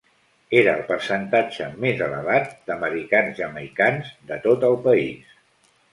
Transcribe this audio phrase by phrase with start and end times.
[0.59, 5.41] Era el percentatge més elevat d'americans jamaicans de tot el país.